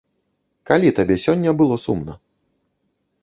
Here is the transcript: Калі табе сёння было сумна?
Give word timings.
Калі 0.69 0.93
табе 0.99 1.17
сёння 1.25 1.53
было 1.61 1.75
сумна? 1.85 2.13